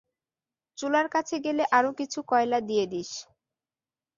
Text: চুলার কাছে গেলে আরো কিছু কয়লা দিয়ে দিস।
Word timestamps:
চুলার 0.77 1.07
কাছে 1.09 1.35
গেলে 1.45 1.63
আরো 1.71 1.91
কিছু 1.99 2.19
কয়লা 2.29 2.59
দিয়ে 2.61 2.85
দিস। 2.91 3.11